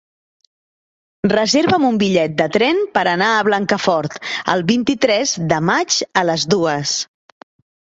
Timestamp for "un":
1.91-1.99